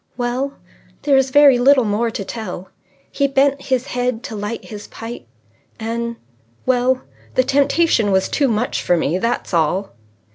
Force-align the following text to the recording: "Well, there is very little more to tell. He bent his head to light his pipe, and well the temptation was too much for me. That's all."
"Well, 0.17 0.53
there 1.03 1.15
is 1.15 1.29
very 1.29 1.59
little 1.59 1.83
more 1.83 2.09
to 2.09 2.25
tell. 2.25 2.69
He 3.11 3.27
bent 3.27 3.61
his 3.61 3.85
head 3.85 4.23
to 4.23 4.35
light 4.35 4.65
his 4.65 4.87
pipe, 4.87 5.27
and 5.79 6.15
well 6.65 7.01
the 7.35 7.43
temptation 7.43 8.11
was 8.11 8.27
too 8.27 8.47
much 8.47 8.81
for 8.81 8.97
me. 8.97 9.19
That's 9.19 9.53
all." 9.53 9.91